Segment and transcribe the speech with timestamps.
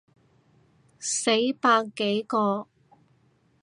[0.99, 1.29] 死
[1.61, 2.67] 百幾個